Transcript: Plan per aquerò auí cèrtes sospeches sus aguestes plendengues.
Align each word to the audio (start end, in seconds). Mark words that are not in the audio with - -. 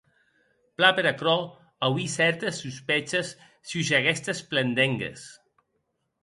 Plan 0.79 0.93
per 0.99 1.03
aquerò 1.09 1.33
auí 1.87 2.05
cèrtes 2.19 2.61
sospeches 2.63 3.29
sus 3.73 3.93
aguestes 3.99 4.43
plendengues. 4.49 5.29